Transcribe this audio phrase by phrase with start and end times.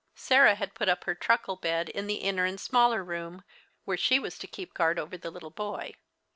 [0.15, 3.43] Sarah had put up her truckle bed in the inner and smaller room,
[3.85, 5.93] where she was to keep guard over the little boy.